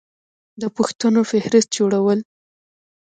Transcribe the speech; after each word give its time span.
د 0.61 0.63
پوښتنو 0.75 1.21
فهرست 1.31 1.69
جوړول 1.77 2.19